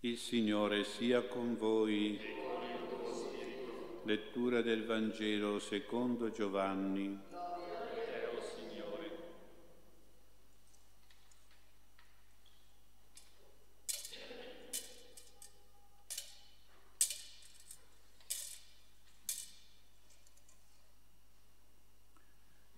Il 0.00 0.18
Signore 0.18 0.84
sia 0.84 1.22
con 1.22 1.56
voi. 1.56 2.20
Lettura 4.04 4.60
del 4.60 4.84
Vangelo 4.84 5.58
secondo 5.58 6.30
Giovanni. 6.30 7.18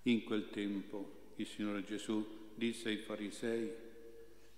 In 0.05 0.25
quel 0.25 0.48
tempo 0.48 1.32
il 1.37 1.46
Signore 1.46 1.85
Gesù 1.85 2.53
disse 2.55 2.89
ai 2.89 2.96
farisei, 2.96 3.71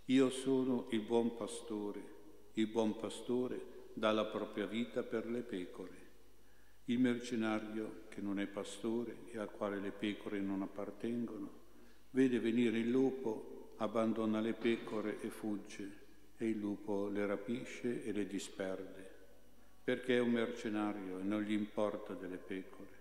io 0.04 0.30
sono 0.30 0.86
il 0.90 1.00
buon 1.00 1.36
pastore, 1.36 2.19
il 2.54 2.66
buon 2.66 2.96
pastore 2.96 3.78
dà 3.92 4.12
la 4.12 4.24
propria 4.24 4.66
vita 4.66 5.02
per 5.02 5.26
le 5.26 5.40
pecore. 5.40 6.08
Il 6.86 6.98
mercenario, 6.98 8.02
che 8.08 8.20
non 8.20 8.40
è 8.40 8.46
pastore 8.46 9.18
e 9.30 9.38
al 9.38 9.50
quale 9.50 9.78
le 9.78 9.92
pecore 9.92 10.40
non 10.40 10.62
appartengono, 10.62 11.48
vede 12.10 12.40
venire 12.40 12.78
il 12.78 12.90
lupo, 12.90 13.74
abbandona 13.76 14.40
le 14.40 14.54
pecore 14.54 15.20
e 15.20 15.28
fugge, 15.28 15.98
e 16.36 16.48
il 16.48 16.58
lupo 16.58 17.08
le 17.08 17.26
rapisce 17.26 18.04
e 18.04 18.12
le 18.12 18.26
disperde, 18.26 19.08
perché 19.84 20.16
è 20.16 20.20
un 20.20 20.30
mercenario 20.30 21.18
e 21.18 21.22
non 21.22 21.42
gli 21.42 21.52
importa 21.52 22.14
delle 22.14 22.38
pecore. 22.38 22.98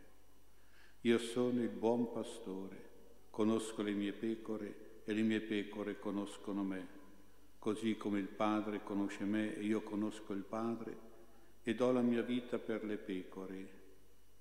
Io 1.02 1.18
sono 1.18 1.62
il 1.62 1.70
buon 1.70 2.12
pastore, 2.12 2.88
conosco 3.29 3.81
le 3.81 3.91
mie 3.91 4.12
pecore 4.12 5.02
e 5.05 5.13
le 5.13 5.21
mie 5.21 5.40
pecore 5.40 5.98
conoscono 5.98 6.62
me, 6.62 6.98
così 7.59 7.98
come 7.98 8.20
il 8.20 8.27
Padre 8.27 8.81
conosce 8.84 9.26
me 9.26 9.55
e 9.55 9.63
io 9.63 9.81
conosco 9.81 10.34
il 10.34 10.44
Padre 10.44 11.08
e 11.62 11.76
do 11.76 11.91
la 11.91 12.02
mia 12.02 12.21
vita 12.21 12.57
per 12.57 12.84
le 12.85 12.98
pecore 12.98 13.77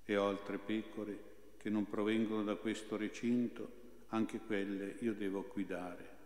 e 0.03 0.17
ho 0.17 0.27
altre 0.27 0.57
pecore 0.57 1.27
che 1.57 1.69
non 1.69 1.87
provengono 1.87 2.43
da 2.43 2.55
questo 2.55 2.95
recinto, 2.95 3.77
anche 4.07 4.39
quelle 4.39 4.95
io 5.01 5.13
devo 5.13 5.45
guidare. 5.51 6.17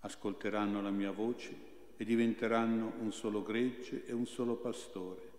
Ascolteranno 0.00 0.80
la 0.80 0.90
mia 0.90 1.10
voce 1.12 1.54
e 1.96 2.04
diventeranno 2.04 2.94
un 3.00 3.12
solo 3.12 3.42
gregge 3.42 4.06
e 4.06 4.12
un 4.12 4.26
solo 4.26 4.56
pastore. 4.56 5.30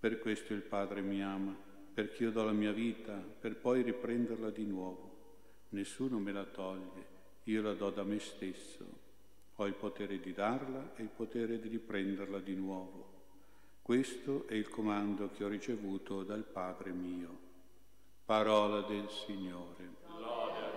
Per 0.00 0.18
questo 0.18 0.54
il 0.54 0.62
Padre 0.62 1.02
mi 1.02 1.22
ama 1.22 1.54
perché 1.92 2.24
io 2.24 2.30
do 2.30 2.42
la 2.44 2.52
mia 2.52 2.72
vita 2.72 3.12
per 3.12 3.56
poi 3.56 3.82
riprenderla 3.82 4.50
di 4.50 4.64
nuovo. 4.64 5.08
Nessuno 5.70 6.18
me 6.18 6.32
la 6.32 6.44
toglie, 6.44 7.06
io 7.44 7.60
la 7.62 7.74
do 7.74 7.90
da 7.90 8.02
me 8.02 8.18
stesso. 8.18 9.08
Ho 9.60 9.66
il 9.66 9.74
potere 9.74 10.18
di 10.20 10.32
darla 10.32 10.94
e 10.96 11.02
il 11.02 11.10
potere 11.10 11.60
di 11.60 11.68
riprenderla 11.68 12.38
di 12.38 12.54
nuovo. 12.54 13.08
Questo 13.82 14.48
è 14.48 14.54
il 14.54 14.70
comando 14.70 15.28
che 15.32 15.44
ho 15.44 15.48
ricevuto 15.48 16.22
dal 16.22 16.44
Padre 16.44 16.92
mio. 16.92 17.38
Parola 18.24 18.80
del 18.80 19.06
Signore. 19.10 19.96
Lode 20.18 20.68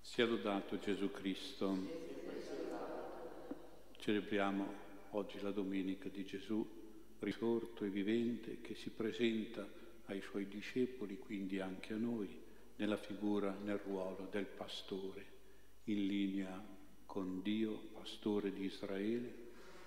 Sia 0.00 0.24
lodato 0.24 0.78
Gesù 0.78 1.10
Cristo. 1.10 2.15
Celebriamo 4.06 4.72
oggi 5.10 5.40
la 5.40 5.50
domenica 5.50 6.08
di 6.08 6.24
Gesù 6.24 6.64
risorto 7.18 7.84
e 7.84 7.88
vivente 7.88 8.60
che 8.60 8.76
si 8.76 8.90
presenta 8.90 9.68
ai 10.04 10.20
suoi 10.20 10.46
discepoli, 10.46 11.18
quindi 11.18 11.58
anche 11.58 11.92
a 11.92 11.96
noi, 11.96 12.28
nella 12.76 12.98
figura, 12.98 13.50
nel 13.64 13.78
ruolo 13.78 14.28
del 14.30 14.44
pastore, 14.44 15.26
in 15.86 16.06
linea 16.06 16.64
con 17.04 17.42
Dio, 17.42 17.88
pastore 17.94 18.52
di 18.52 18.66
Israele, 18.66 19.34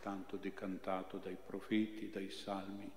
tanto 0.01 0.35
decantato 0.35 1.15
dai 1.15 1.37
profeti, 1.37 2.09
dai 2.09 2.29
salmi, 2.29 2.91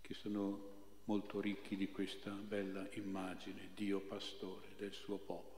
che 0.00 0.14
sono 0.14 1.02
molto 1.04 1.42
ricchi 1.42 1.76
di 1.76 1.90
questa 1.90 2.30
bella 2.30 2.88
immagine, 2.92 3.72
Dio 3.74 4.00
pastore 4.00 4.68
del 4.78 4.94
suo 4.94 5.18
popolo. 5.18 5.57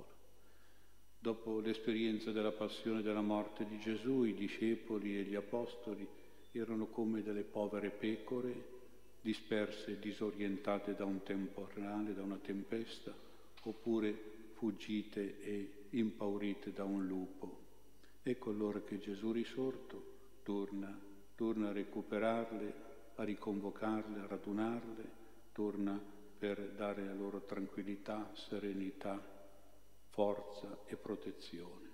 Dopo 1.23 1.61
l'esperienza 1.61 2.33
della 2.33 2.51
passione 2.51 3.01
e 3.01 3.03
della 3.03 3.21
morte 3.21 3.67
di 3.67 3.79
Gesù, 3.79 4.25
i 4.25 4.33
discepoli 4.33 5.19
e 5.19 5.23
gli 5.25 5.35
apostoli 5.35 6.09
erano 6.51 6.87
come 6.87 7.23
delle 7.23 7.43
povere 7.43 7.91
pecore 7.91 8.79
disperse 9.21 9.93
e 9.93 9.99
disorientate 9.99 10.95
da 10.95 11.05
un 11.05 11.23
temporale, 11.23 12.15
da 12.15 12.23
una 12.23 12.39
tempesta, 12.39 13.15
oppure 13.65 14.19
fuggite 14.55 15.43
e 15.43 15.73
impaurite 15.91 16.73
da 16.73 16.85
un 16.85 17.07
lupo. 17.07 17.59
Ecco 18.23 18.49
allora 18.49 18.81
che 18.81 18.99
Gesù 18.99 19.31
risorto 19.31 20.39
torna, 20.43 20.99
torna 21.35 21.69
a 21.69 21.73
recuperarle, 21.73 22.75
a 23.17 23.25
riconvocarle, 23.25 24.21
a 24.21 24.27
radunarle, 24.27 25.05
torna 25.53 26.01
per 26.39 26.73
dare 26.75 27.09
a 27.09 27.13
loro 27.13 27.45
tranquillità, 27.45 28.31
serenità, 28.33 29.40
forza 30.11 30.81
e 30.87 30.97
protezione. 30.97 31.89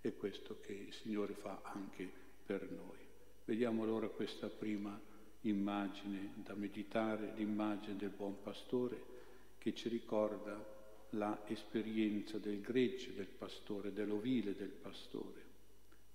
È 0.00 0.14
questo 0.14 0.60
che 0.60 0.72
il 0.72 0.92
Signore 0.92 1.34
fa 1.34 1.60
anche 1.62 2.10
per 2.44 2.70
noi. 2.70 2.98
Vediamo 3.44 3.82
allora 3.82 4.08
questa 4.08 4.48
prima 4.48 4.98
immagine 5.42 6.32
da 6.36 6.54
meditare, 6.54 7.32
l'immagine 7.34 7.96
del 7.96 8.10
buon 8.10 8.40
pastore 8.42 9.10
che 9.58 9.74
ci 9.74 9.88
ricorda 9.88 10.80
la 11.10 11.42
esperienza 11.46 12.38
del 12.38 12.60
gregge 12.60 13.14
del 13.14 13.26
pastore, 13.26 13.92
dell'ovile 13.92 14.54
del 14.54 14.70
pastore, 14.70 15.44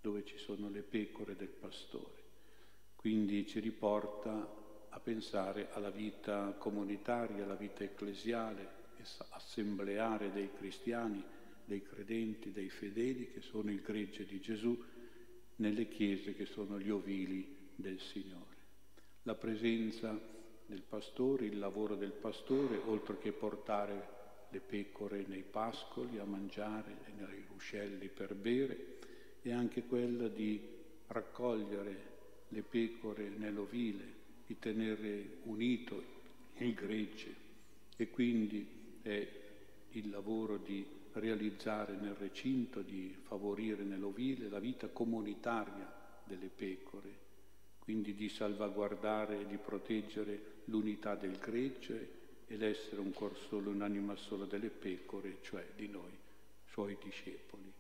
dove 0.01 0.25
ci 0.25 0.38
sono 0.38 0.69
le 0.69 0.81
pecore 0.81 1.35
del 1.35 1.47
pastore. 1.47 2.25
Quindi 2.95 3.45
ci 3.45 3.59
riporta 3.59 4.66
a 4.89 5.00
pensare 5.00 5.69
alla 5.72 5.91
vita 5.91 6.56
comunitaria, 6.57 7.44
alla 7.44 7.56
vita 7.56 7.84
ecclesiale, 7.84 8.75
assembleare 9.29 10.31
dei 10.31 10.51
cristiani 10.53 11.24
dei 11.67 11.83
credenti, 11.83 12.53
dei 12.53 12.69
fedeli 12.69 13.29
che 13.31 13.41
sono 13.41 13.69
il 13.69 13.81
gregge 13.81 14.25
di 14.25 14.39
Gesù 14.39 14.81
nelle 15.57 15.89
chiese 15.89 16.33
che 16.33 16.45
sono 16.45 16.79
gli 16.79 16.89
ovili 16.89 17.45
del 17.75 18.00
Signore. 18.00 18.55
La 19.23 19.35
presenza 19.35 20.17
del 20.66 20.81
pastore, 20.81 21.45
il 21.45 21.59
lavoro 21.59 21.95
del 21.95 22.13
pastore, 22.13 22.77
oltre 22.85 23.17
che 23.19 23.33
portare 23.33 24.16
le 24.50 24.59
pecore 24.61 25.25
nei 25.27 25.44
pascoli 25.44 26.17
a 26.19 26.23
mangiare, 26.23 27.00
nei 27.17 27.44
ruscelli 27.50 28.07
per 28.07 28.33
bere, 28.33 29.00
è 29.41 29.51
anche 29.51 29.83
quella 29.83 30.29
di 30.29 30.59
raccogliere 31.07 32.16
le 32.47 32.61
pecore 32.61 33.27
nell'ovile, 33.27 34.16
di 34.45 34.57
tenere 34.57 35.39
unito 35.44 36.01
il 36.59 36.73
gregge 36.73 37.45
e 37.97 38.09
quindi 38.09 38.66
è 39.01 39.27
il 39.91 40.09
lavoro 40.09 40.57
di 40.57 40.85
realizzare 41.13 41.95
nel 41.95 42.13
recinto, 42.13 42.81
di 42.81 43.15
favorire 43.23 43.83
nell'ovile 43.83 44.49
la 44.49 44.59
vita 44.59 44.87
comunitaria 44.87 45.91
delle 46.23 46.49
pecore, 46.49 47.25
quindi 47.79 48.13
di 48.13 48.29
salvaguardare 48.29 49.41
e 49.41 49.47
di 49.47 49.57
proteggere 49.57 50.55
l'unità 50.65 51.15
del 51.15 51.37
gregge 51.37 52.15
e 52.47 52.57
l'essere 52.57 53.01
un 53.01 53.13
cor 53.13 53.37
solo, 53.37 53.71
un'anima 53.71 54.15
sola 54.15 54.45
delle 54.45 54.69
pecore, 54.69 55.37
cioè 55.41 55.65
di 55.75 55.87
noi, 55.87 56.11
suoi 56.65 56.97
discepoli. 57.01 57.71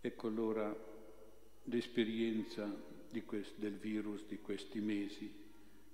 Ecco 0.00 0.26
allora 0.26 0.74
l'esperienza 1.64 2.68
quest- 3.24 3.56
del 3.56 3.74
virus 3.74 4.24
di 4.26 4.38
questi 4.40 4.80
mesi, 4.80 5.30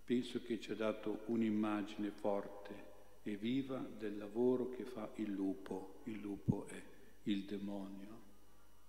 penso 0.04 0.40
che 0.42 0.58
ci 0.60 0.72
ha 0.72 0.74
dato 0.74 1.20
un'immagine 1.26 2.10
forte 2.10 2.87
e 3.30 3.36
viva 3.36 3.76
del 3.76 4.16
lavoro 4.16 4.70
che 4.70 4.84
fa 4.84 5.10
il 5.16 5.30
lupo. 5.30 6.00
Il 6.04 6.20
lupo 6.20 6.66
è 6.66 6.82
il 7.24 7.44
demonio, 7.44 8.22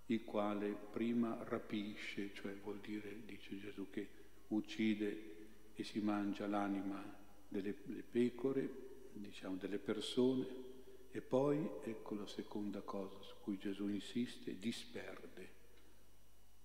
il 0.06 0.24
quale 0.24 0.74
prima 0.90 1.44
rapisce, 1.44 2.32
cioè 2.32 2.54
vuol 2.54 2.80
dire, 2.80 3.22
dice 3.26 3.58
Gesù, 3.58 3.90
che 3.90 4.08
uccide 4.48 5.36
e 5.74 5.84
si 5.84 6.00
mangia 6.00 6.46
l'anima 6.46 7.04
delle, 7.48 7.76
delle 7.84 8.02
pecore, 8.02 8.68
diciamo 9.12 9.56
delle 9.56 9.78
persone, 9.78 10.68
e 11.10 11.20
poi, 11.20 11.68
ecco 11.82 12.14
la 12.14 12.26
seconda 12.26 12.80
cosa 12.80 13.20
su 13.20 13.34
cui 13.42 13.58
Gesù 13.58 13.88
insiste, 13.88 14.58
disperde. 14.58 15.58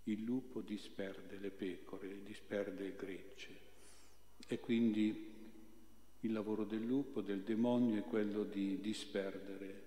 Il 0.04 0.24
lupo 0.24 0.62
disperde 0.62 1.38
le 1.38 1.50
pecore, 1.50 2.24
disperde 2.24 2.86
il 2.86 2.95
grecce. 2.95 3.63
E 4.48 4.60
quindi 4.60 5.35
il 6.25 6.33
lavoro 6.33 6.63
del 6.63 6.83
lupo, 6.83 7.22
del 7.22 7.42
demonio, 7.42 8.00
è 8.00 8.04
quello 8.04 8.44
di 8.44 8.80
disperdere 8.80 9.83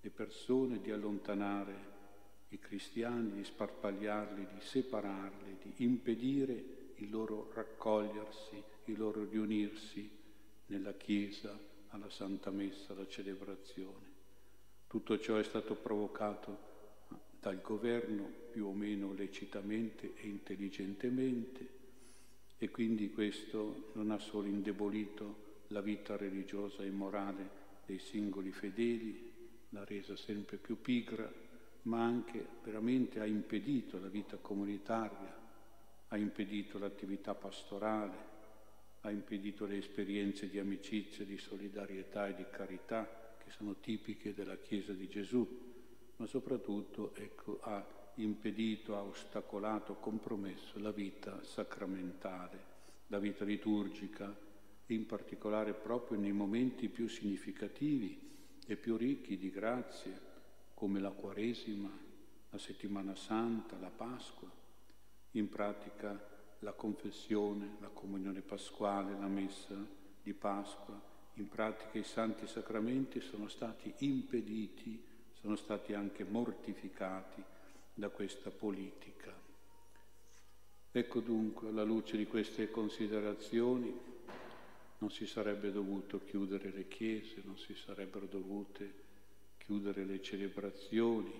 le 0.00 0.10
persone, 0.10 0.80
di 0.80 0.90
allontanare 0.90 1.92
i 2.48 2.58
cristiani, 2.58 3.32
di 3.32 3.44
sparpagliarli, 3.44 4.46
di 4.46 4.60
separarli, 4.60 5.56
di 5.62 5.72
impedire 5.84 6.92
il 6.96 7.10
loro 7.10 7.50
raccogliersi, 7.52 8.62
il 8.84 8.98
loro 8.98 9.24
riunirsi 9.24 10.08
nella 10.66 10.92
Chiesa, 10.92 11.58
alla 11.88 12.10
Santa 12.10 12.50
Messa, 12.50 12.92
alla 12.92 13.08
celebrazione. 13.08 14.12
Tutto 14.86 15.18
ciò 15.18 15.36
è 15.36 15.42
stato 15.42 15.74
provocato 15.74 16.72
dal 17.40 17.60
governo 17.60 18.30
più 18.50 18.66
o 18.66 18.72
meno 18.72 19.12
lecitamente 19.12 20.12
e 20.14 20.26
intelligentemente 20.26 21.68
e 22.58 22.70
quindi 22.70 23.10
questo 23.10 23.90
non 23.94 24.10
ha 24.10 24.18
solo 24.18 24.46
indebolito 24.46 25.43
la 25.74 25.80
vita 25.80 26.16
religiosa 26.16 26.84
e 26.84 26.90
morale 26.90 27.62
dei 27.84 27.98
singoli 27.98 28.52
fedeli, 28.52 29.32
l'ha 29.70 29.84
resa 29.84 30.16
sempre 30.16 30.56
più 30.56 30.80
pigra, 30.80 31.28
ma 31.82 32.04
anche 32.04 32.46
veramente 32.62 33.18
ha 33.18 33.26
impedito 33.26 33.98
la 33.98 34.06
vita 34.06 34.36
comunitaria, 34.36 35.36
ha 36.06 36.16
impedito 36.16 36.78
l'attività 36.78 37.34
pastorale, 37.34 38.32
ha 39.00 39.10
impedito 39.10 39.66
le 39.66 39.78
esperienze 39.78 40.48
di 40.48 40.60
amicizia, 40.60 41.24
di 41.24 41.36
solidarietà 41.36 42.28
e 42.28 42.36
di 42.36 42.46
carità 42.50 43.34
che 43.36 43.50
sono 43.50 43.80
tipiche 43.80 44.32
della 44.32 44.56
Chiesa 44.58 44.92
di 44.92 45.08
Gesù, 45.08 45.72
ma 46.16 46.26
soprattutto 46.26 47.16
ecco, 47.16 47.58
ha 47.62 47.84
impedito, 48.14 48.96
ha 48.96 49.02
ostacolato, 49.02 49.94
compromesso 49.96 50.78
la 50.78 50.92
vita 50.92 51.42
sacramentale, 51.42 52.72
la 53.08 53.18
vita 53.18 53.44
liturgica, 53.44 54.52
in 54.86 55.06
particolare 55.06 55.72
proprio 55.72 56.18
nei 56.18 56.32
momenti 56.32 56.88
più 56.88 57.08
significativi 57.08 58.20
e 58.66 58.76
più 58.76 58.96
ricchi 58.96 59.36
di 59.36 59.50
grazie, 59.50 60.32
come 60.74 61.00
la 61.00 61.10
Quaresima, 61.10 61.90
la 62.50 62.58
Settimana 62.58 63.14
Santa, 63.14 63.78
la 63.78 63.90
Pasqua. 63.90 64.50
In 65.32 65.48
pratica 65.48 66.32
la 66.60 66.72
confessione, 66.72 67.76
la 67.80 67.88
comunione 67.88 68.40
pasquale, 68.40 69.18
la 69.18 69.26
messa 69.26 69.74
di 70.22 70.32
Pasqua, 70.32 71.00
in 71.34 71.48
pratica 71.48 71.98
i 71.98 72.04
santi 72.04 72.46
sacramenti 72.46 73.20
sono 73.20 73.48
stati 73.48 73.92
impediti, 73.98 75.02
sono 75.32 75.56
stati 75.56 75.92
anche 75.92 76.24
mortificati 76.24 77.42
da 77.92 78.08
questa 78.08 78.50
politica. 78.50 79.32
Ecco 80.92 81.20
dunque, 81.20 81.68
alla 81.68 81.82
luce 81.82 82.16
di 82.16 82.26
queste 82.26 82.70
considerazioni, 82.70 83.92
non 85.04 85.12
si 85.12 85.26
sarebbe 85.26 85.70
dovuto 85.70 86.24
chiudere 86.24 86.70
le 86.70 86.88
chiese, 86.88 87.42
non 87.44 87.58
si 87.58 87.74
sarebbero 87.74 88.24
dovute 88.24 89.02
chiudere 89.58 90.02
le 90.02 90.22
celebrazioni. 90.22 91.30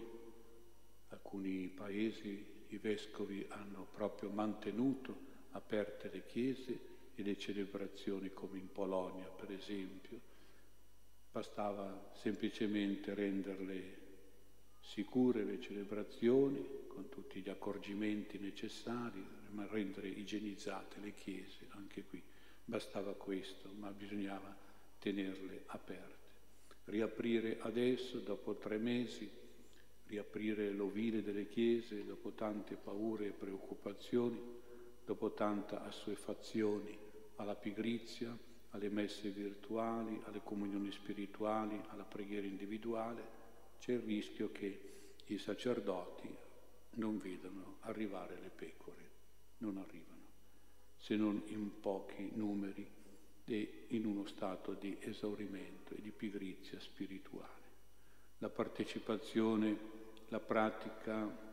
Alcuni 1.08 1.69
paesi 1.69 2.44
i 2.69 2.76
vescovi 2.76 3.43
hanno 3.49 3.87
proprio 3.90 4.28
mantenuto 4.28 5.16
aperte 5.52 6.11
le 6.12 6.26
chiese 6.26 6.78
e 7.14 7.22
le 7.22 7.38
celebrazioni 7.38 8.34
come 8.34 8.58
in 8.58 8.70
Polonia, 8.70 9.28
per 9.28 9.50
esempio. 9.50 10.20
Bastava 11.32 12.12
semplicemente 12.20 13.14
renderle 13.14 14.02
sicure 14.81 15.43
le 15.43 15.58
celebrazioni 15.58 16.84
con 16.87 17.08
tutti 17.08 17.40
gli 17.40 17.49
accorgimenti 17.49 18.38
necessari, 18.38 19.25
ma 19.52 19.66
rendere 19.66 20.08
igienizzate 20.08 21.00
le 21.00 21.14
chiese, 21.14 21.66
anche 21.70 22.05
qui. 22.05 22.22
Bastava 22.64 23.12
questo, 23.14 23.70
ma 23.78 23.90
bisognava 23.90 24.56
tenerle 24.99 25.64
aperte. 25.66 26.12
Riaprire 26.84 27.61
adesso, 27.61 28.19
dopo 28.20 28.56
tre 28.56 28.78
mesi, 28.78 29.31
riaprire 30.06 30.70
l'ovile 30.70 31.22
delle 31.22 31.49
chiese 31.49 32.05
dopo 32.05 32.32
tante 32.32 32.76
paure 32.76 33.26
e 33.26 33.31
preoccupazioni, 33.32 34.40
dopo 35.05 35.32
tanta 35.32 35.84
assuefazione 35.84 36.96
alla 37.37 37.55
pigrizia, 37.55 38.37
alle 38.70 38.88
messe 38.88 39.31
virtuali, 39.31 40.20
alle 40.25 40.40
comunioni 40.43 40.90
spirituali, 40.90 41.81
alla 41.88 42.05
preghiera 42.05 42.46
individuale, 42.46 43.43
c'è 43.78 43.93
il 43.93 44.00
rischio 44.00 44.50
che 44.50 44.93
i 45.26 45.38
sacerdoti 45.38 46.34
non 46.96 47.19
vedano 47.19 47.76
arrivare 47.81 48.38
le 48.40 48.50
pecore, 48.50 49.11
non 49.58 49.78
arrivano, 49.78 50.13
se 51.05 51.17
non 51.17 51.43
in 51.49 51.81
pochi 51.81 52.31
numeri 52.33 52.91
e 53.45 53.85
in 53.89 54.06
uno 54.06 54.27
stato 54.27 54.73
di 54.73 54.97
esaurimento 55.01 55.95
e 55.95 56.01
di 56.01 56.11
pigrizia 56.11 56.81
spirituale. 56.81 57.62
La 58.39 58.49
partecipazione 58.49 59.93
la 60.29 60.41
pratica 60.41 61.53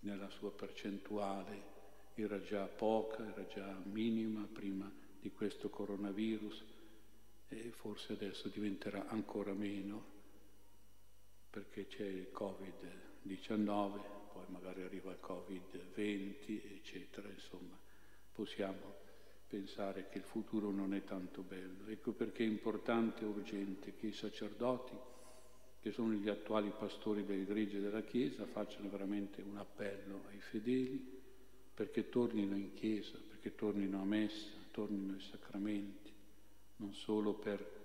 nella 0.00 0.30
sua 0.30 0.50
percentuale 0.50 1.74
era 2.14 2.40
già 2.40 2.64
poca, 2.64 3.28
era 3.28 3.46
già 3.46 3.78
minima 3.84 4.48
prima 4.50 4.90
di 5.20 5.30
questo 5.30 5.68
coronavirus 5.68 6.64
e 7.48 7.72
forse 7.72 8.14
adesso 8.14 8.48
diventerà 8.48 9.06
ancora 9.08 9.52
meno 9.52 10.14
perché 11.50 11.86
c'è 11.88 12.06
il 12.06 12.30
Covid-19, 12.32 14.00
poi 14.32 14.44
magari 14.48 14.82
arriva 14.82 15.10
il 15.12 15.20
Covid-20, 15.22 16.74
eccetera, 16.74 17.28
insomma, 17.28 17.78
possiamo 18.36 18.94
pensare 19.48 20.08
che 20.10 20.18
il 20.18 20.24
futuro 20.24 20.70
non 20.70 20.92
è 20.92 21.02
tanto 21.04 21.40
bello. 21.40 21.86
Ecco 21.86 22.12
perché 22.12 22.44
è 22.44 22.46
importante 22.46 23.24
e 23.24 23.26
urgente 23.26 23.96
che 23.96 24.08
i 24.08 24.12
sacerdoti 24.12 24.94
che 25.80 25.90
sono 25.92 26.12
gli 26.12 26.28
attuali 26.28 26.70
pastori 26.76 27.24
delle 27.24 27.44
gregge 27.44 27.80
della 27.80 28.02
Chiesa, 28.02 28.44
facciano 28.44 28.88
veramente 28.90 29.40
un 29.40 29.56
appello 29.56 30.24
ai 30.28 30.40
fedeli 30.40 31.22
perché 31.72 32.08
tornino 32.08 32.56
in 32.56 32.74
Chiesa, 32.74 33.16
perché 33.28 33.54
tornino 33.54 34.00
a 34.00 34.04
messa, 34.04 34.50
tornino 34.72 35.14
ai 35.14 35.20
sacramenti, 35.20 36.12
non 36.76 36.92
solo 36.92 37.34
per 37.34 37.84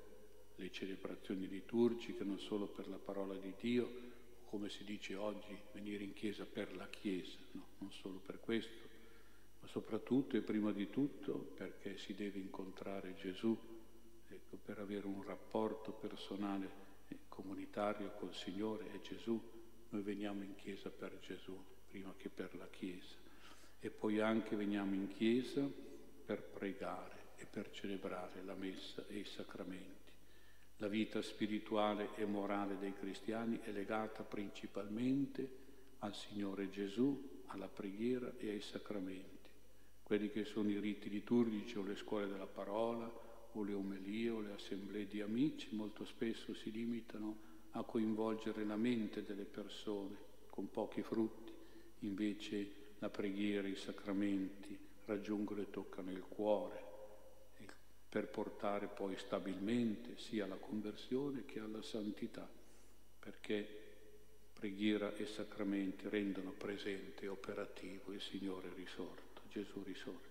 le 0.56 0.71
celebrazioni 0.71 1.48
liturgiche, 1.48 2.24
non 2.24 2.39
solo 2.39 2.68
per 2.68 2.89
la 2.89 2.98
parola 2.98 3.36
di 3.36 3.53
Dio, 3.59 4.09
come 4.45 4.69
si 4.69 4.83
dice 4.83 5.15
oggi, 5.15 5.56
venire 5.71 6.03
in 6.03 6.13
Chiesa 6.13 6.45
per 6.45 6.75
la 6.75 6.89
Chiesa, 6.89 7.38
no, 7.51 7.68
non 7.77 7.92
solo 7.92 8.18
per 8.18 8.39
questo, 8.39 8.90
ma 9.61 9.67
soprattutto 9.67 10.35
e 10.35 10.41
prima 10.41 10.71
di 10.71 10.89
tutto 10.89 11.53
perché 11.55 11.97
si 11.97 12.13
deve 12.13 12.39
incontrare 12.39 13.15
Gesù, 13.15 13.57
ecco, 14.27 14.57
per 14.57 14.79
avere 14.79 15.07
un 15.07 15.23
rapporto 15.23 15.93
personale 15.93 16.89
comunitario 17.27 18.11
col 18.19 18.33
Signore 18.33 18.91
è 18.91 18.99
Gesù, 19.01 19.41
noi 19.89 20.01
veniamo 20.01 20.43
in 20.43 20.55
chiesa 20.55 20.89
per 20.89 21.17
Gesù 21.19 21.57
prima 21.87 22.13
che 22.15 22.29
per 22.29 22.55
la 22.55 22.67
chiesa. 22.69 23.15
E 23.79 23.89
poi 23.89 24.19
anche 24.19 24.55
veniamo 24.55 24.93
in 24.93 25.07
chiesa 25.07 25.67
per 26.25 26.43
pregare 26.43 27.29
e 27.36 27.45
per 27.45 27.71
celebrare 27.71 28.43
la 28.43 28.53
messa 28.53 29.03
e 29.07 29.17
i 29.17 29.25
sacramenti. 29.25 30.12
La 30.77 30.88
vita 30.88 31.21
spirituale 31.21 32.09
e 32.15 32.25
morale 32.25 32.77
dei 32.79 32.93
cristiani 32.93 33.59
è 33.62 33.71
legata 33.71 34.24
principalmente 34.24 35.59
al 36.00 36.15
Signore 36.15 36.69
Gesù, 36.69 37.43
alla 37.47 37.67
preghiera 37.67 38.31
e 38.38 38.50
ai 38.50 38.62
sacramenti, 38.62 39.40
quelli 40.12 40.30
che 40.30 40.44
sono 40.44 40.70
i 40.70 40.77
riti 40.77 41.10
liturgici 41.10 41.77
o 41.77 41.84
le 41.84 41.96
scuole 41.96 42.27
della 42.27 42.46
parola, 42.46 43.10
o 43.53 43.63
le 43.63 43.72
omelie 43.72 44.30
o 44.30 44.41
le 44.41 44.51
assemblee 44.51 45.08
di 45.08 45.22
amici 45.22 45.70
molto 45.72 46.03
spesso 46.03 46.53
si 46.53 46.70
limitano 46.70 47.38
a 47.72 47.84
coinvolgere 47.84 48.65
la 48.65 48.75
mente 48.75 49.24
delle 49.24 49.46
persone 49.46 50.18
con 50.50 50.70
pochi 50.70 51.01
frutti, 51.01 51.53
invece 52.00 52.72
la 53.00 53.10
preghiera, 53.10 53.70
i 53.70 53.77
sacramenti 53.77 54.77
raggiungono 55.06 55.62
e 55.62 55.70
toccano 55.70 56.12
il 56.12 56.25
cuore 56.27 56.84
per 58.10 58.27
portare 58.27 58.88
poi 58.88 59.15
stabilmente 59.15 60.18
sia 60.18 60.44
alla 60.44 60.58
conversione 60.58 61.46
che 61.46 61.62
alla 61.62 61.82
santità, 61.82 62.46
perché 63.18 63.65
preghiera 64.51 65.15
e 65.15 65.25
sacramenti 65.25 66.10
rendono 66.10 66.51
presente 66.51 67.24
e 67.24 67.30
operativo 67.30 68.12
il 68.12 68.20
Signore 68.20 68.74
risorto, 68.75 69.30
Gesù 69.51 69.84
risorto. 69.84 70.29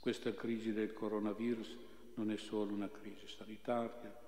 Questa 0.00 0.32
crisi 0.32 0.72
del 0.72 0.94
coronavirus 0.94 1.76
non 2.14 2.30
è 2.30 2.38
solo 2.38 2.72
una 2.72 2.88
crisi 2.88 3.28
sanitaria, 3.28 4.18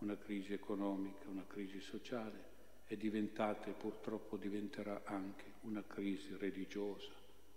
una 0.00 0.16
crisi 0.18 0.52
economica, 0.52 1.28
una 1.28 1.46
crisi 1.46 1.80
sociale, 1.80 2.54
è 2.84 2.96
diventata 2.96 3.70
e 3.70 3.72
purtroppo 3.72 4.36
diventerà 4.36 5.02
anche 5.04 5.54
una 5.62 5.82
crisi 5.82 6.36
religiosa, 6.36 7.12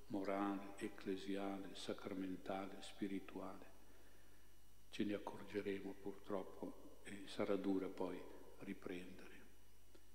morale, 0.07 0.73
ecclesiale, 0.77 1.71
sacramentale, 1.73 2.77
spirituale. 2.79 3.67
Ce 4.89 5.03
ne 5.03 5.15
accorgeremo 5.15 5.95
purtroppo 5.99 7.01
e 7.03 7.23
sarà 7.25 7.57
dura 7.57 7.87
poi 7.87 8.17
riprendere. 8.59 9.27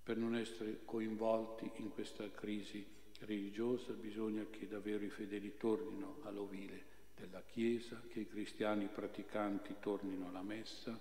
Per 0.03 0.17
non 0.17 0.35
essere 0.35 0.81
coinvolti 0.85 1.71
in 1.76 1.91
questa 1.91 2.31
crisi 2.31 2.85
religiosa 3.25 3.93
bisogna 3.93 4.45
che 4.50 4.69
davvero 4.69 5.04
i 5.04 5.11
fedeli 5.11 5.57
tornino 5.57 6.19
all'ovile 6.23 6.93
della 7.16 7.43
Chiesa, 7.43 8.00
che 8.09 8.21
i 8.21 8.28
cristiani 8.28 8.87
praticanti 8.87 9.76
tornino 9.81 10.28
alla 10.28 10.43
messa, 10.43 10.99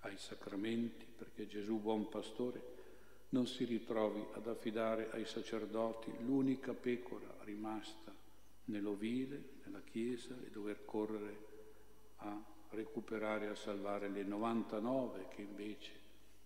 ai 0.00 0.16
sacramenti, 0.16 1.06
perché 1.16 1.46
Gesù, 1.46 1.78
buon 1.78 2.08
pastore, 2.08 2.78
non 3.30 3.46
si 3.46 3.64
ritrovi 3.64 4.24
ad 4.32 4.46
affidare 4.46 5.10
ai 5.12 5.24
sacerdoti 5.24 6.10
l'unica 6.24 6.72
pecora 6.72 7.36
rimasta 7.42 8.12
nell'ovile, 8.66 9.58
nella 9.64 9.82
Chiesa 9.82 10.34
e 10.44 10.50
dover 10.50 10.84
correre 10.84 11.48
a 12.16 12.42
recuperare, 12.70 13.48
a 13.48 13.54
salvare 13.54 14.08
le 14.08 14.22
99 14.22 15.28
che 15.28 15.42
invece 15.42 15.90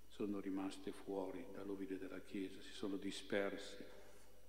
sono 0.09 0.41
rimaste 0.41 0.93
fuori 0.93 1.45
dall'ovile 1.53 1.99
della 1.99 2.21
Chiesa, 2.21 2.61
si 2.61 2.73
sono 2.73 2.97
disperse. 2.97 4.03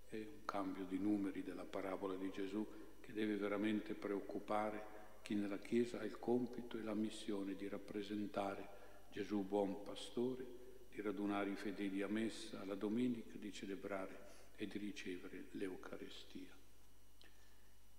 È 0.08 0.16
un 0.16 0.46
cambio 0.46 0.86
di 0.86 0.98
numeri 0.98 1.44
della 1.44 1.66
parabola 1.66 2.16
di 2.16 2.30
Gesù 2.32 2.66
che 3.00 3.14
deve 3.14 3.36
veramente 3.36 3.94
preoccupare 3.94 4.94
chi 5.22 5.36
nella 5.36 5.58
Chiesa 5.58 6.00
ha 6.00 6.04
il 6.04 6.20
compito 6.20 6.78
e 6.78 6.84
la 6.84 6.94
missione 6.94 7.56
di 7.56 7.68
rappresentare 7.68 8.70
Gesù 9.12 9.44
buon 9.44 9.82
pastore, 9.84 10.46
di 10.90 11.02
radunare 11.02 11.50
i 11.50 11.56
fedeli 11.56 12.02
a 12.02 12.08
messa 12.08 12.62
alla 12.62 12.76
domenica, 12.76 13.38
di 13.38 13.52
celebrare 13.52 14.34
e 14.56 14.68
di 14.68 14.78
ricevere 14.78 15.46
l'Eucarestia. 15.52 16.54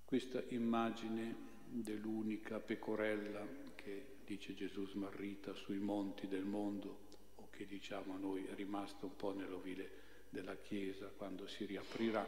Questa 0.04 0.42
immagine 0.48 1.54
dell'unica 1.68 2.60
pecorella 2.60 3.44
che 3.74 4.18
dice 4.24 4.54
Gesù 4.54 4.86
smarrita 4.86 5.52
sui 5.54 5.78
monti 5.78 6.28
del 6.28 6.44
mondo 6.44 7.08
o 7.36 7.48
che 7.50 7.66
diciamo 7.66 8.16
noi 8.16 8.44
è 8.44 8.54
rimasta 8.54 9.06
un 9.06 9.16
po' 9.16 9.34
nell'ovile 9.34 10.05
della 10.36 10.56
Chiesa 10.56 11.06
quando 11.16 11.46
si 11.46 11.64
riaprirà, 11.64 12.26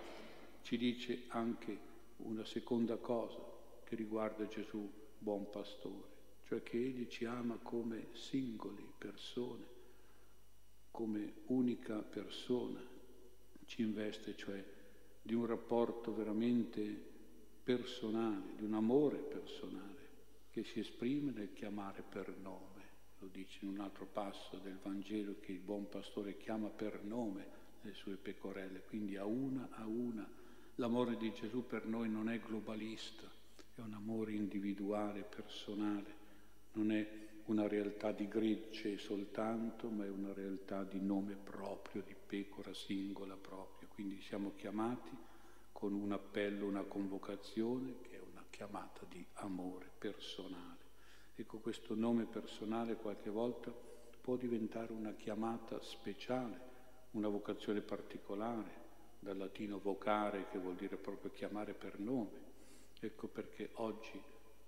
ci 0.62 0.78
dice 0.78 1.24
anche 1.28 1.78
una 2.18 2.44
seconda 2.46 2.96
cosa 2.96 3.38
che 3.84 3.94
riguarda 3.96 4.46
Gesù 4.46 4.90
buon 5.18 5.50
pastore, 5.50 6.08
cioè 6.46 6.62
che 6.62 6.78
Egli 6.78 7.06
ci 7.08 7.26
ama 7.26 7.58
come 7.62 8.08
singoli 8.14 8.90
persone, 8.96 9.76
come 10.90 11.34
unica 11.48 11.98
persona, 11.98 12.80
ci 13.66 13.82
investe 13.82 14.34
cioè 14.34 14.64
di 15.20 15.34
un 15.34 15.44
rapporto 15.44 16.14
veramente 16.14 16.82
personale, 17.62 18.54
di 18.56 18.64
un 18.64 18.72
amore 18.72 19.18
personale 19.18 19.96
che 20.48 20.64
si 20.64 20.80
esprime 20.80 21.30
nel 21.32 21.52
chiamare 21.52 22.02
per 22.08 22.34
nome. 22.38 22.86
Lo 23.18 23.26
dice 23.26 23.58
in 23.66 23.72
un 23.72 23.80
altro 23.80 24.06
passo 24.06 24.56
del 24.56 24.78
Vangelo 24.82 25.36
che 25.40 25.52
il 25.52 25.60
buon 25.60 25.90
pastore 25.90 26.38
chiama 26.38 26.68
per 26.68 27.02
nome 27.04 27.58
le 27.88 27.94
sue 27.94 28.16
pecorelle, 28.16 28.82
quindi 28.82 29.16
a 29.16 29.24
una 29.24 29.68
a 29.72 29.86
una. 29.86 30.28
L'amore 30.76 31.16
di 31.16 31.32
Gesù 31.32 31.66
per 31.66 31.86
noi 31.86 32.08
non 32.08 32.28
è 32.28 32.38
globalista, 32.38 33.26
è 33.74 33.80
un 33.80 33.94
amore 33.94 34.32
individuale, 34.32 35.22
personale, 35.22 36.14
non 36.72 36.92
è 36.92 37.26
una 37.46 37.66
realtà 37.66 38.12
di 38.12 38.28
gregge 38.28 38.98
soltanto, 38.98 39.88
ma 39.88 40.04
è 40.04 40.10
una 40.10 40.32
realtà 40.34 40.84
di 40.84 41.00
nome 41.00 41.34
proprio, 41.34 42.02
di 42.02 42.14
pecora 42.14 42.74
singola 42.74 43.36
proprio. 43.36 43.88
Quindi 43.88 44.20
siamo 44.20 44.52
chiamati 44.54 45.16
con 45.72 45.94
un 45.94 46.12
appello, 46.12 46.66
una 46.66 46.82
convocazione 46.82 48.00
che 48.02 48.16
è 48.16 48.20
una 48.20 48.44
chiamata 48.50 49.06
di 49.08 49.24
amore 49.34 49.90
personale. 49.96 50.76
Ecco, 51.34 51.58
questo 51.58 51.94
nome 51.94 52.24
personale 52.24 52.96
qualche 52.96 53.30
volta 53.30 53.72
può 54.20 54.36
diventare 54.36 54.92
una 54.92 55.14
chiamata 55.14 55.80
speciale, 55.80 56.67
una 57.12 57.28
vocazione 57.28 57.80
particolare, 57.80 58.86
dal 59.20 59.36
latino 59.36 59.78
vocare 59.78 60.46
che 60.50 60.58
vuol 60.58 60.76
dire 60.76 60.96
proprio 60.96 61.30
chiamare 61.30 61.74
per 61.74 61.98
nome. 61.98 62.46
Ecco 63.00 63.28
perché 63.28 63.70
oggi 63.74 64.20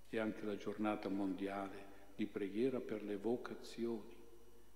è 0.08 0.18
anche 0.18 0.44
la 0.44 0.56
giornata 0.56 1.08
mondiale 1.08 1.88
di 2.16 2.26
preghiera 2.26 2.80
per 2.80 3.02
le 3.02 3.16
vocazioni. 3.16 4.16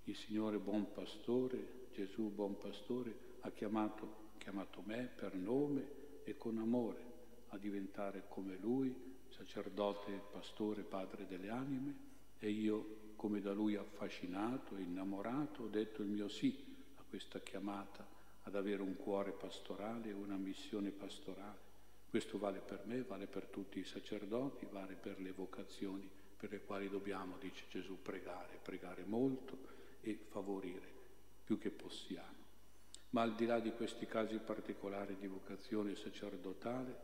Il 0.04 0.16
Signore 0.16 0.58
buon 0.58 0.92
pastore, 0.92 1.88
Gesù 1.92 2.30
buon 2.30 2.58
pastore, 2.58 3.14
ha 3.40 3.50
chiamato, 3.50 4.32
chiamato 4.38 4.82
me 4.84 5.10
per 5.14 5.34
nome 5.34 6.02
e 6.24 6.36
con 6.36 6.58
amore 6.58 7.12
a 7.48 7.58
diventare 7.58 8.24
come 8.28 8.56
Lui, 8.60 8.94
sacerdote, 9.28 10.22
pastore, 10.30 10.82
padre 10.82 11.26
delle 11.26 11.48
anime, 11.48 12.12
e 12.38 12.50
io, 12.50 13.12
come 13.16 13.40
da 13.40 13.52
Lui 13.52 13.76
affascinato 13.76 14.76
innamorato, 14.76 15.64
ho 15.64 15.68
detto 15.68 16.02
il 16.02 16.08
mio 16.08 16.28
sì 16.28 16.73
questa 17.14 17.38
chiamata 17.38 18.04
ad 18.42 18.56
avere 18.56 18.82
un 18.82 18.96
cuore 18.96 19.30
pastorale 19.30 20.10
una 20.10 20.34
missione 20.34 20.90
pastorale. 20.90 21.60
Questo 22.10 22.38
vale 22.38 22.58
per 22.58 22.82
me, 22.86 23.02
vale 23.02 23.28
per 23.28 23.44
tutti 23.44 23.78
i 23.78 23.84
sacerdoti, 23.84 24.66
vale 24.68 24.94
per 24.94 25.20
le 25.20 25.30
vocazioni 25.30 26.10
per 26.36 26.50
le 26.50 26.60
quali 26.62 26.88
dobbiamo, 26.88 27.36
dice 27.38 27.66
Gesù, 27.70 28.02
pregare, 28.02 28.58
pregare 28.60 29.04
molto 29.04 29.56
e 30.00 30.18
favorire 30.28 30.88
più 31.44 31.56
che 31.56 31.70
possiamo. 31.70 32.42
Ma 33.10 33.22
al 33.22 33.36
di 33.36 33.46
là 33.46 33.60
di 33.60 33.70
questi 33.70 34.06
casi 34.06 34.36
particolari 34.38 35.16
di 35.16 35.28
vocazione 35.28 35.94
sacerdotale, 35.94 36.98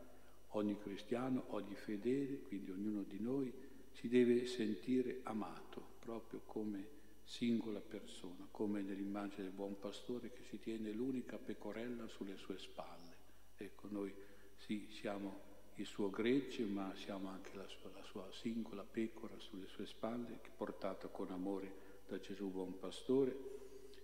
ogni 0.49 0.77
cristiano, 0.77 1.45
ogni 1.51 1.75
fedele, 1.75 2.41
quindi 2.41 2.71
ognuno 2.71 3.03
di 3.03 3.21
noi, 3.21 3.49
si 3.93 4.09
deve 4.09 4.45
sentire 4.45 5.21
amato 5.23 5.81
proprio 5.99 6.41
come 6.45 6.99
singola 7.31 7.79
persona, 7.79 8.45
come 8.51 8.81
nell'immagine 8.81 9.43
del 9.43 9.53
buon 9.53 9.79
pastore 9.79 10.33
che 10.33 10.43
si 10.49 10.59
tiene 10.59 10.91
l'unica 10.91 11.37
pecorella 11.37 12.05
sulle 12.09 12.35
sue 12.35 12.57
spalle. 12.57 13.15
Ecco, 13.55 13.87
noi 13.89 14.13
sì, 14.57 14.89
siamo 14.91 15.49
il 15.75 15.85
suo 15.85 16.09
gregge, 16.09 16.65
ma 16.65 16.93
siamo 16.93 17.29
anche 17.29 17.55
la 17.55 17.65
sua, 17.67 17.89
la 17.95 18.03
sua 18.03 18.29
singola 18.33 18.83
pecora 18.83 19.39
sulle 19.39 19.67
sue 19.67 19.85
spalle, 19.85 20.41
portata 20.57 21.07
con 21.07 21.31
amore 21.31 21.99
da 22.05 22.19
Gesù 22.19 22.49
buon 22.49 22.77
pastore 22.77 23.31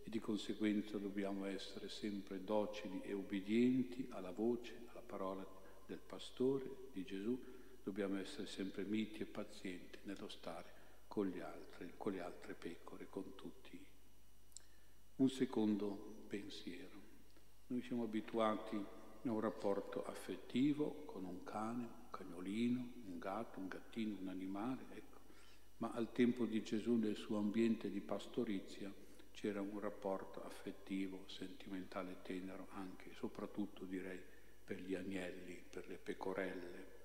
e 0.06 0.10
di 0.10 0.20
conseguenza 0.20 0.98
dobbiamo 0.98 1.44
essere 1.46 1.90
sempre 1.90 2.42
docili 2.46 3.02
e 3.02 3.12
ubbidienti 3.12 4.08
alla 4.12 4.32
voce, 4.32 4.88
alla 4.92 5.04
parola 5.06 5.46
del 5.86 6.00
pastore, 6.00 6.70
di 6.94 7.04
Gesù, 7.04 7.38
dobbiamo 7.84 8.18
essere 8.18 8.48
sempre 8.48 8.84
miti 8.84 9.22
e 9.22 9.26
pazienti 9.26 9.98
nello 10.04 10.30
stare 10.30 10.77
con 11.08 11.28
gli 11.28 11.40
altri, 11.40 11.94
con 11.98 12.12
le 12.12 12.22
altre 12.22 12.54
pecore, 12.54 13.08
con 13.10 13.36
tutti. 13.36 13.84
Un 15.16 15.30
secondo 15.30 16.26
pensiero. 16.28 16.96
Noi 17.68 17.82
siamo 17.82 18.04
abituati 18.04 18.76
a 18.76 19.32
un 19.32 19.40
rapporto 19.40 20.06
affettivo 20.06 21.04
con 21.06 21.26
un 21.26 21.44
cane, 21.44 21.84
un 21.84 22.10
cagnolino, 22.12 22.92
un 23.08 23.20
gatto, 23.20 23.60
un 23.60 23.68
gattino, 23.68 24.18
un 24.20 24.28
animale, 24.28 24.84
ecco. 24.94 25.20
ma 25.78 25.92
al 25.92 26.12
tempo 26.12 26.46
di 26.46 26.62
Gesù 26.62 26.96
nel 26.96 27.16
suo 27.16 27.38
ambiente 27.38 27.90
di 27.90 28.00
pastorizia 28.00 28.94
c'era 29.32 29.62
un 29.62 29.80
rapporto 29.80 30.44
affettivo, 30.44 31.24
sentimentale, 31.28 32.18
tenero, 32.24 32.68
anche, 32.72 33.12
soprattutto 33.14 33.86
direi, 33.86 34.20
per 34.64 34.82
gli 34.82 34.96
agnelli, 34.96 35.62
per 35.70 35.88
le 35.88 35.98
pecorelle. 35.98 36.96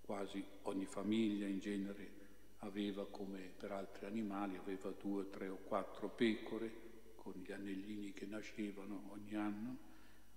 Quasi 0.00 0.44
ogni 0.62 0.86
famiglia 0.86 1.46
in 1.46 1.58
genere 1.58 2.19
aveva, 2.60 3.06
come 3.06 3.52
per 3.56 3.72
altri 3.72 4.06
animali, 4.06 4.56
aveva 4.56 4.90
due, 4.90 5.28
tre 5.30 5.48
o 5.48 5.56
quattro 5.56 6.08
pecore 6.08 6.88
con 7.16 7.34
gli 7.34 7.52
agnellini 7.52 8.12
che 8.12 8.26
nascevano 8.26 9.10
ogni 9.12 9.34
anno, 9.34 9.76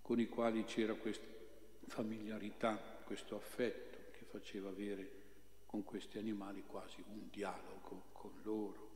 con 0.01 0.19
i 0.19 0.27
quali 0.27 0.63
c'era 0.65 0.93
questa 0.95 1.25
familiarità, 1.87 3.01
questo 3.05 3.35
affetto 3.35 4.11
che 4.11 4.25
faceva 4.25 4.69
avere 4.69 5.21
con 5.65 5.83
questi 5.83 6.17
animali 6.17 6.63
quasi 6.65 7.03
un 7.07 7.29
dialogo 7.29 8.03
con 8.11 8.31
loro. 8.43 8.91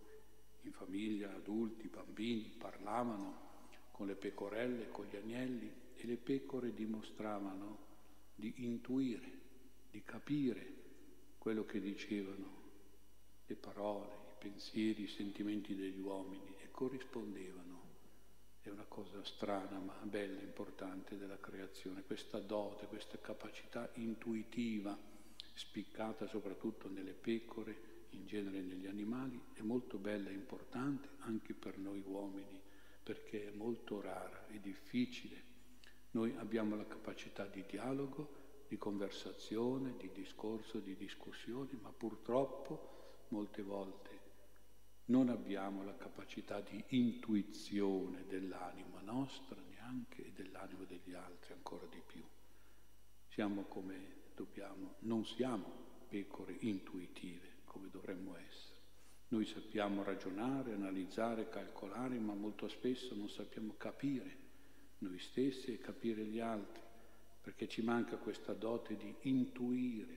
In 0.61 0.71
famiglia, 0.71 1.33
adulti, 1.33 1.87
bambini, 1.87 2.53
parlavano 2.57 3.45
con 3.91 4.07
le 4.07 4.15
pecorelle, 4.15 4.89
con 4.89 5.05
gli 5.05 5.15
agnelli 5.15 5.71
e 5.95 6.05
le 6.05 6.17
pecore 6.17 6.73
dimostravano 6.73 7.85
di 8.35 8.53
intuire, 8.57 9.31
di 9.89 10.03
capire 10.03 10.75
quello 11.37 11.65
che 11.65 11.79
dicevano 11.79 12.56
le 13.47 13.55
parole, 13.55 14.11
i 14.11 14.35
pensieri, 14.37 15.03
i 15.03 15.07
sentimenti 15.07 15.73
degli 15.75 15.99
uomini 15.99 16.55
e 16.59 16.69
corrispondevano. 16.69 17.85
È 18.61 18.69
una 18.69 18.85
cosa 18.85 19.23
strana 19.23 19.79
ma 19.79 19.93
bella, 20.03 20.41
importante 20.41 21.17
della 21.17 21.39
creazione, 21.39 22.03
questa 22.03 22.39
dote, 22.39 22.87
questa 22.87 23.17
capacità 23.19 23.89
intuitiva, 23.93 24.97
spiccata 25.53 26.27
soprattutto 26.27 26.89
nelle 26.89 27.13
pecore 27.13 27.95
in 28.11 28.25
genere 28.25 28.61
negli 28.61 28.87
animali, 28.87 29.41
è 29.53 29.61
molto 29.61 29.97
bella 29.97 30.29
e 30.29 30.33
importante 30.33 31.09
anche 31.19 31.53
per 31.53 31.77
noi 31.77 32.03
uomini, 32.05 32.61
perché 33.01 33.47
è 33.47 33.55
molto 33.55 34.01
rara 34.01 34.47
e 34.49 34.59
difficile. 34.59 35.43
Noi 36.11 36.35
abbiamo 36.35 36.75
la 36.75 36.85
capacità 36.85 37.45
di 37.45 37.63
dialogo, 37.65 38.65
di 38.67 38.77
conversazione, 38.77 39.95
di 39.97 40.11
discorso, 40.11 40.79
di 40.79 40.95
discussione, 40.97 41.77
ma 41.81 41.91
purtroppo 41.91 42.96
molte 43.29 43.61
volte 43.61 44.19
non 45.05 45.29
abbiamo 45.29 45.83
la 45.83 45.95
capacità 45.95 46.59
di 46.61 46.83
intuizione 46.89 48.25
dell'anima 48.27 48.99
nostra 49.01 49.61
neanche 49.69 50.25
e 50.25 50.31
dell'anima 50.33 50.83
degli 50.83 51.13
altri 51.13 51.53
ancora 51.53 51.85
di 51.85 52.01
più. 52.05 52.23
Siamo 53.29 53.63
come 53.63 54.15
dobbiamo, 54.35 54.95
non 54.99 55.25
siamo 55.25 55.85
pecore 56.09 56.57
intuitive 56.59 57.59
come 57.65 57.89
dovremmo 57.89 58.35
essere. 58.35 58.75
Noi 59.29 59.45
sappiamo 59.45 60.03
ragionare, 60.03 60.73
analizzare, 60.73 61.49
calcolare, 61.49 62.17
ma 62.17 62.33
molto 62.33 62.67
spesso 62.67 63.13
non 63.15 63.29
sappiamo 63.29 63.75
capire 63.77 64.45
noi 64.99 65.19
stessi 65.19 65.73
e 65.73 65.79
capire 65.79 66.23
gli 66.23 66.39
altri. 66.39 66.85
perché 67.47 67.69
ci 67.69 67.81
manca 67.81 68.17
questa 68.17 68.51
dote 68.51 68.97
di 68.97 69.15
intuire, 69.21 70.16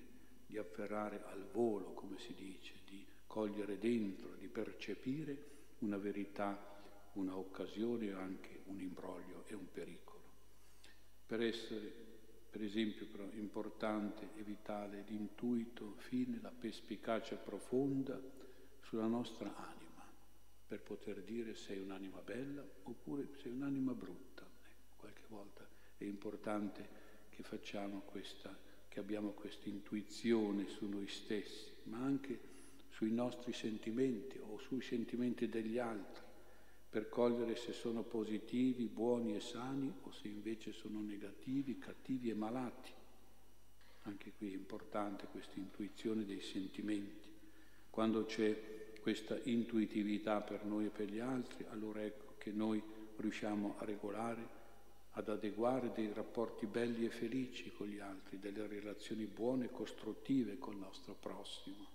di 0.50 0.58
afferrare 0.58 1.22
al 1.26 1.46
volo, 1.52 1.92
come 1.92 2.18
si 2.18 2.34
dice, 2.34 2.74
di 2.84 3.06
cogliere 3.26 3.78
dentro, 3.78 4.34
di 4.34 4.48
percepire 4.48 5.46
una 5.78 5.96
verità, 5.96 6.58
una 7.12 7.36
occasione 7.36 8.12
o 8.12 8.18
anche 8.18 8.62
un 8.64 8.80
imbroglio 8.80 9.44
e 9.46 9.54
un 9.54 9.70
pericolo. 9.70 10.18
Per 11.24 11.40
essere, 11.40 11.94
per 12.50 12.62
esempio, 12.62 13.06
importante 13.34 14.30
e 14.34 14.42
vitale 14.42 15.04
l'intuito 15.06 15.94
fine, 15.98 16.40
la 16.42 16.50
perspicacia 16.50 17.36
profonda 17.36 18.20
sulla 18.82 19.06
nostra 19.06 19.54
anima, 19.54 20.04
per 20.66 20.82
poter 20.82 21.22
dire 21.22 21.54
sei 21.54 21.78
un'anima 21.78 22.20
bella 22.22 22.66
oppure 22.82 23.28
sei 23.40 23.52
un'anima 23.52 23.94
brutta. 23.94 24.42
Ecco, 24.42 24.94
qualche 24.96 25.24
volta 25.28 25.64
è 25.96 26.02
importante 26.04 26.88
che 27.28 27.44
facciamo 27.44 28.00
questa, 28.00 28.68
che 28.90 28.98
abbiamo 28.98 29.30
questa 29.30 29.68
intuizione 29.68 30.66
su 30.66 30.84
noi 30.86 31.06
stessi, 31.06 31.70
ma 31.84 31.98
anche 31.98 32.38
sui 32.90 33.12
nostri 33.12 33.52
sentimenti 33.52 34.36
o 34.38 34.58
sui 34.58 34.82
sentimenti 34.82 35.48
degli 35.48 35.78
altri, 35.78 36.24
per 36.90 37.08
cogliere 37.08 37.54
se 37.54 37.72
sono 37.72 38.02
positivi, 38.02 38.88
buoni 38.88 39.36
e 39.36 39.40
sani 39.40 39.92
o 40.02 40.10
se 40.10 40.26
invece 40.26 40.72
sono 40.72 41.00
negativi, 41.00 41.78
cattivi 41.78 42.30
e 42.30 42.34
malati. 42.34 42.90
Anche 44.02 44.32
qui 44.36 44.50
è 44.50 44.54
importante 44.54 45.28
questa 45.30 45.60
intuizione 45.60 46.26
dei 46.26 46.40
sentimenti. 46.40 47.28
Quando 47.90 48.24
c'è 48.24 48.90
questa 49.00 49.38
intuitività 49.44 50.40
per 50.40 50.64
noi 50.64 50.86
e 50.86 50.90
per 50.90 51.08
gli 51.08 51.20
altri, 51.20 51.64
allora 51.70 52.02
ecco 52.02 52.34
che 52.38 52.50
noi 52.50 52.82
riusciamo 53.18 53.76
a 53.78 53.84
regolare 53.84 54.58
ad 55.20 55.28
adeguare 55.28 55.92
dei 55.92 56.10
rapporti 56.14 56.66
belli 56.66 57.04
e 57.04 57.10
felici 57.10 57.70
con 57.72 57.86
gli 57.86 57.98
altri, 57.98 58.38
delle 58.38 58.66
relazioni 58.66 59.26
buone 59.26 59.66
e 59.66 59.70
costruttive 59.70 60.58
con 60.58 60.72
il 60.74 60.80
nostro 60.80 61.14
prossimo, 61.14 61.88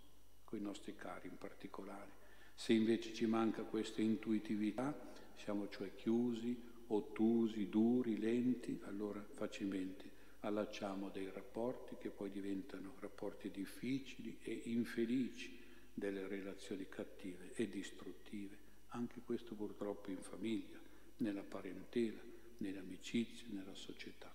con 0.44 0.60
i 0.60 0.62
nostri 0.62 0.96
cari 0.96 1.28
in 1.28 1.38
particolare. 1.38 2.24
Se 2.54 2.72
invece 2.72 3.14
ci 3.14 3.26
manca 3.26 3.64
questa 3.64 4.02
intuitività, 4.02 4.96
siamo 5.38 5.68
cioè 5.70 5.96
chiusi, 5.96 6.56
ottusi, 6.88 7.68
duri, 7.68 8.20
lenti, 8.20 8.80
allora 8.86 9.26
facilmente 9.34 10.14
allacciamo 10.42 11.10
dei 11.10 11.32
rapporti 11.32 11.96
che 11.98 12.12
poi 12.12 12.30
diventano 12.30 12.94
rapporti 13.00 13.50
difficili 13.50 14.38
e 14.44 14.62
infelici, 14.66 15.64
delle 15.98 16.28
relazioni 16.28 16.88
cattive 16.88 17.54
e 17.56 17.70
distruttive. 17.70 18.58
Anche 18.90 19.22
questo 19.26 19.56
purtroppo 19.56 20.12
in 20.12 20.22
famiglia, 20.22 20.78
nella 21.18 21.42
parentela 21.42 22.34
nelle 22.58 22.80
amicizie, 22.80 23.48
nella 23.50 23.76
società. 23.76 24.34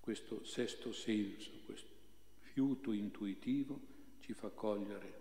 Questo 0.00 0.44
sesto 0.44 0.92
senso, 0.92 1.50
questo 1.64 1.90
fiuto 2.40 2.92
intuitivo 2.92 3.80
ci 4.20 4.32
fa 4.34 4.48
cogliere 4.48 5.20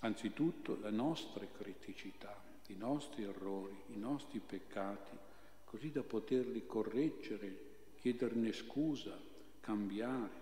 anzitutto 0.00 0.78
le 0.80 0.90
nostre 0.90 1.50
criticità, 1.52 2.42
i 2.66 2.76
nostri 2.76 3.22
errori, 3.22 3.76
i 3.88 3.98
nostri 3.98 4.40
peccati, 4.40 5.16
così 5.64 5.90
da 5.90 6.02
poterli 6.02 6.66
correggere, 6.66 7.70
chiederne 8.00 8.52
scusa, 8.52 9.18
cambiare, 9.60 10.40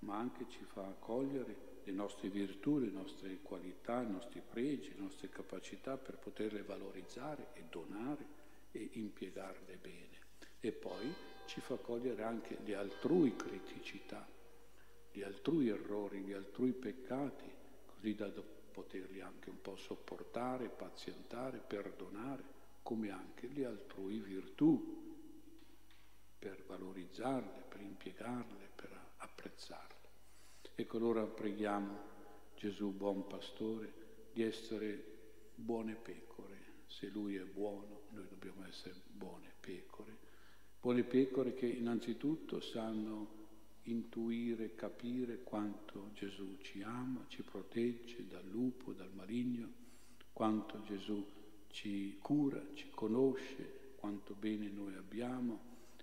ma 0.00 0.16
anche 0.16 0.46
ci 0.48 0.64
fa 0.64 0.94
cogliere 0.98 1.72
le 1.84 1.92
nostre 1.92 2.28
virtù, 2.28 2.78
le 2.78 2.90
nostre 2.90 3.38
qualità, 3.42 4.02
i 4.02 4.10
nostri 4.10 4.40
pregi, 4.40 4.94
le 4.94 5.02
nostre 5.02 5.28
capacità 5.28 5.96
per 5.96 6.16
poterle 6.16 6.62
valorizzare 6.62 7.48
e 7.54 7.64
donare 7.70 8.26
e 8.72 8.88
impiegarle 8.92 9.76
bene 9.76 10.13
e 10.66 10.72
poi 10.72 11.14
ci 11.44 11.60
fa 11.60 11.76
cogliere 11.76 12.22
anche 12.22 12.56
le 12.64 12.74
altrui 12.74 13.36
criticità, 13.36 14.26
gli 15.12 15.20
altrui 15.20 15.68
errori, 15.68 16.20
gli 16.20 16.32
altrui 16.32 16.72
peccati, 16.72 17.52
così 17.84 18.14
da 18.14 18.32
poterli 18.72 19.20
anche 19.20 19.50
un 19.50 19.60
po' 19.60 19.76
sopportare, 19.76 20.70
pazientare, 20.70 21.58
perdonare, 21.58 22.42
come 22.82 23.10
anche 23.10 23.46
le 23.48 23.66
altrui 23.66 24.20
virtù, 24.20 25.02
per 26.38 26.64
valorizzarle, 26.66 27.64
per 27.68 27.80
impiegarle, 27.82 28.70
per 28.74 28.98
apprezzarle. 29.18 30.08
Ecco 30.74 30.96
allora 30.96 31.26
preghiamo 31.26 32.12
Gesù, 32.56 32.90
buon 32.90 33.26
pastore, 33.26 33.92
di 34.32 34.42
essere 34.42 35.12
buone 35.54 35.94
pecore. 35.94 36.72
Se 36.86 37.08
Lui 37.08 37.36
è 37.36 37.44
buono, 37.44 38.04
noi 38.10 38.26
dobbiamo 38.28 38.66
essere 38.66 38.94
buone 39.12 39.52
pecore 39.60 39.83
Buone 40.84 41.04
pecore 41.04 41.54
che 41.54 41.64
innanzitutto 41.64 42.60
sanno 42.60 43.28
intuire, 43.84 44.74
capire 44.74 45.42
quanto 45.42 46.10
Gesù 46.12 46.58
ci 46.60 46.82
ama, 46.82 47.24
ci 47.28 47.40
protegge 47.40 48.26
dal 48.28 48.44
lupo, 48.50 48.92
dal 48.92 49.10
maligno, 49.14 49.66
quanto 50.34 50.82
Gesù 50.82 51.26
ci 51.68 52.18
cura, 52.20 52.62
ci 52.74 52.90
conosce, 52.90 53.94
quanto 53.96 54.34
bene 54.34 54.68
noi 54.68 54.94
abbiamo, 54.96 55.58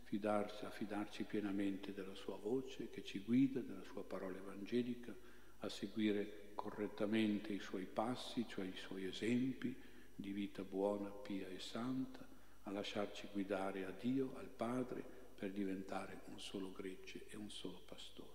fidarsi, 0.06 0.66
affidarci 0.66 1.26
pienamente 1.26 1.94
della 1.94 2.16
sua 2.16 2.38
voce 2.38 2.90
che 2.90 3.04
ci 3.04 3.20
guida, 3.20 3.60
della 3.60 3.84
sua 3.84 4.04
parola 4.04 4.38
evangelica, 4.38 5.14
a 5.60 5.70
seguire 5.70 6.54
correttamente 6.56 7.54
i 7.54 7.60
suoi 7.60 7.86
passi, 7.86 8.48
cioè 8.48 8.66
i 8.66 8.76
suoi 8.76 9.06
esempi 9.06 9.76
di 10.16 10.32
vita 10.32 10.64
buona, 10.64 11.08
pia 11.10 11.48
e 11.50 11.60
santa, 11.60 12.31
a 12.64 12.72
lasciarci 12.72 13.28
guidare 13.32 13.86
a 13.86 13.92
Dio, 13.92 14.34
al 14.38 14.50
Padre, 14.50 15.04
per 15.36 15.52
diventare 15.52 16.22
un 16.26 16.40
solo 16.40 16.72
gregge 16.72 17.26
e 17.30 17.36
un 17.36 17.50
solo 17.50 17.82
pastore. 17.86 18.30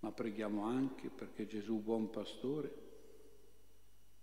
Ma 0.00 0.10
preghiamo 0.12 0.64
anche 0.64 1.08
perché 1.08 1.46
Gesù, 1.46 1.80
buon 1.80 2.10
pastore, 2.10 2.82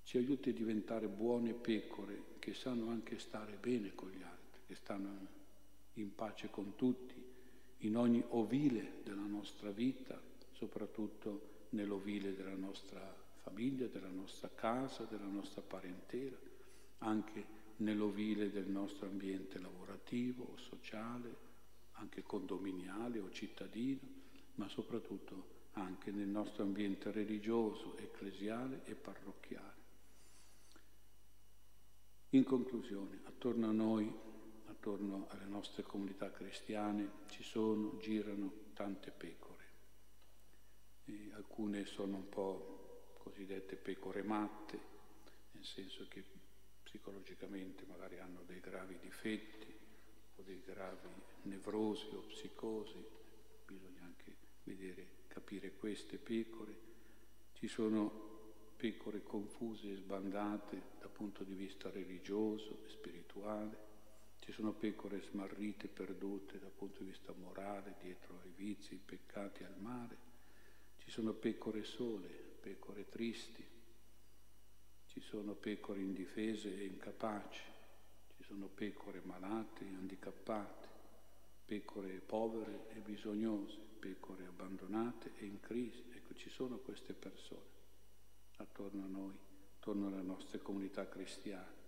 ci 0.03 0.17
aiuti 0.17 0.49
a 0.49 0.53
diventare 0.53 1.07
buone 1.07 1.53
pecore 1.53 2.23
che 2.39 2.53
sanno 2.53 2.89
anche 2.89 3.19
stare 3.19 3.57
bene 3.57 3.93
con 3.93 4.09
gli 4.09 4.21
altri, 4.23 4.61
che 4.65 4.75
stanno 4.75 5.27
in 5.93 6.15
pace 6.15 6.49
con 6.49 6.75
tutti, 6.75 7.29
in 7.79 7.97
ogni 7.97 8.23
ovile 8.29 9.01
della 9.03 9.25
nostra 9.25 9.69
vita, 9.71 10.19
soprattutto 10.51 11.65
nell'ovile 11.69 12.35
della 12.35 12.55
nostra 12.55 13.15
famiglia, 13.41 13.87
della 13.87 14.09
nostra 14.09 14.49
casa, 14.53 15.03
della 15.03 15.25
nostra 15.25 15.61
parentela, 15.61 16.37
anche 16.99 17.59
nell'ovile 17.81 18.51
del 18.51 18.67
nostro 18.67 19.07
ambiente 19.07 19.59
lavorativo 19.59 20.43
o 20.43 20.57
sociale, 20.57 21.49
anche 21.93 22.23
condominiale 22.23 23.19
o 23.19 23.29
cittadino, 23.31 23.99
ma 24.55 24.67
soprattutto 24.67 25.59
anche 25.73 26.11
nel 26.11 26.27
nostro 26.27 26.63
ambiente 26.63 27.11
religioso, 27.11 27.97
ecclesiale 27.97 28.81
e 28.85 28.95
parrocchiale. 28.95 29.79
In 32.29 32.43
conclusione, 32.43 33.21
attorno 33.23 33.67
a 33.67 33.71
noi, 33.71 34.13
attorno 34.67 35.27
alle 35.29 35.45
nostre 35.45 35.83
comunità 35.83 36.31
cristiane, 36.31 37.11
ci 37.27 37.43
sono, 37.43 37.97
girano 37.97 38.69
tante 38.73 39.11
pecore. 39.11 39.49
E 41.05 41.31
alcune 41.33 41.85
sono 41.85 42.17
un 42.17 42.29
po' 42.29 43.13
cosiddette 43.17 43.75
pecore 43.75 44.23
matte, 44.23 44.79
nel 45.51 45.65
senso 45.65 46.07
che 46.07 46.23
psicologicamente 46.91 47.85
magari 47.85 48.19
hanno 48.19 48.43
dei 48.45 48.59
gravi 48.59 48.97
difetti 48.99 49.73
o 50.35 50.41
dei 50.41 50.61
gravi 50.65 51.07
nevrosi 51.43 52.13
o 52.15 52.19
psicosi, 52.23 53.01
bisogna 53.65 54.03
anche 54.03 54.35
vedere, 54.63 55.07
capire 55.27 55.71
queste 55.71 56.17
pecore. 56.17 56.89
Ci 57.53 57.67
sono 57.69 58.73
pecore 58.75 59.23
confuse 59.23 59.91
e 59.91 59.95
sbandate 59.95 60.81
dal 60.99 61.11
punto 61.11 61.45
di 61.45 61.53
vista 61.53 61.89
religioso 61.89 62.83
e 62.85 62.89
spirituale, 62.89 63.89
ci 64.39 64.51
sono 64.51 64.73
pecore 64.73 65.21
smarrite, 65.21 65.87
perdute 65.87 66.59
dal 66.59 66.71
punto 66.71 67.03
di 67.03 67.11
vista 67.11 67.31
morale, 67.31 67.95
dietro 68.01 68.39
ai 68.43 68.51
vizi, 68.53 68.93
ai 68.93 69.01
peccati, 69.05 69.63
al 69.63 69.79
male, 69.79 70.17
ci 70.97 71.09
sono 71.09 71.31
pecore 71.31 71.83
sole, 71.83 72.27
pecore 72.59 73.07
tristi, 73.07 73.63
sono 75.31 75.53
pecore 75.53 76.01
indifese 76.01 76.77
e 76.77 76.83
incapaci, 76.83 77.63
ci 78.35 78.43
sono 78.43 78.67
pecore 78.67 79.21
malate 79.23 79.85
e 79.85 79.95
handicappate, 79.95 80.87
pecore 81.63 82.19
povere 82.19 82.89
e 82.89 82.99
bisognose, 82.99 83.77
pecore 83.97 84.45
abbandonate 84.45 85.31
e 85.37 85.45
in 85.45 85.61
crisi. 85.61 86.03
Ecco, 86.13 86.33
ci 86.33 86.49
sono 86.49 86.79
queste 86.79 87.13
persone 87.13 87.79
attorno 88.57 89.05
a 89.05 89.07
noi, 89.07 89.33
attorno 89.77 90.07
alle 90.07 90.21
nostre 90.21 90.61
comunità 90.61 91.07
cristiane. 91.07 91.79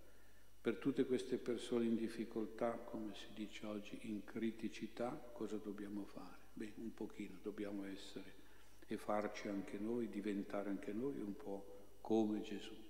Per 0.62 0.78
tutte 0.78 1.04
queste 1.04 1.36
persone 1.36 1.84
in 1.84 1.96
difficoltà, 1.96 2.70
come 2.78 3.14
si 3.14 3.26
dice 3.34 3.66
oggi, 3.66 3.98
in 4.04 4.24
criticità, 4.24 5.10
cosa 5.34 5.58
dobbiamo 5.58 6.06
fare? 6.06 6.44
Beh, 6.54 6.72
un 6.76 6.94
pochino 6.94 7.36
dobbiamo 7.42 7.84
essere 7.84 8.42
e 8.86 8.96
farci 8.96 9.48
anche 9.48 9.76
noi, 9.76 10.08
diventare 10.08 10.70
anche 10.70 10.94
noi 10.94 11.20
un 11.20 11.36
po' 11.36 11.98
come 12.00 12.40
Gesù 12.40 12.83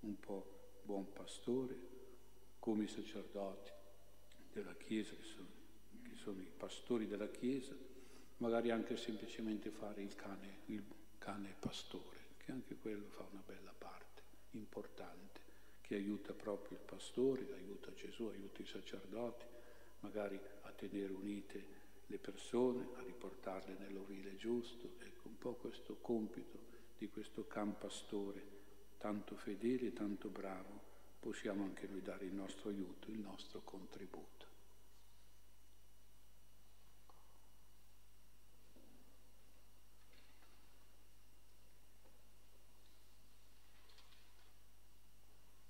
un 0.00 0.18
po' 0.18 0.80
buon 0.82 1.12
pastore, 1.12 1.88
come 2.58 2.84
i 2.84 2.88
sacerdoti 2.88 3.70
della 4.52 4.74
Chiesa, 4.74 5.14
che 5.14 5.24
sono, 5.24 5.48
che 6.02 6.16
sono 6.16 6.40
i 6.40 6.50
pastori 6.56 7.06
della 7.06 7.28
Chiesa, 7.28 7.74
magari 8.38 8.70
anche 8.70 8.96
semplicemente 8.96 9.70
fare 9.70 10.02
il 10.02 10.14
cane, 10.14 10.60
il 10.66 10.82
cane 11.18 11.54
pastore, 11.58 12.18
che 12.38 12.52
anche 12.52 12.76
quello 12.76 13.08
fa 13.08 13.26
una 13.30 13.42
bella 13.44 13.74
parte 13.76 14.22
importante, 14.52 15.40
che 15.80 15.94
aiuta 15.94 16.32
proprio 16.32 16.78
il 16.78 16.84
pastore, 16.84 17.52
aiuta 17.54 17.92
Gesù, 17.94 18.26
aiuta 18.26 18.62
i 18.62 18.66
sacerdoti, 18.66 19.44
magari 20.00 20.40
a 20.62 20.70
tenere 20.72 21.12
unite 21.12 21.78
le 22.06 22.18
persone, 22.18 22.88
a 22.96 23.02
riportarle 23.02 23.76
nell'ovile 23.78 24.36
giusto. 24.36 24.94
Ecco 24.98 25.28
un 25.28 25.38
po' 25.38 25.54
questo 25.54 25.96
compito 26.00 26.58
di 26.98 27.08
questo 27.08 27.46
can 27.46 27.76
pastore, 27.78 28.58
tanto 29.00 29.34
fedele 29.34 29.94
tanto 29.94 30.28
bravo, 30.28 30.78
possiamo 31.20 31.64
anche 31.64 31.88
noi 31.88 32.02
dare 32.02 32.26
il 32.26 32.34
nostro 32.34 32.68
aiuto, 32.68 33.10
il 33.10 33.18
nostro 33.18 33.62
contributo. 33.64 34.39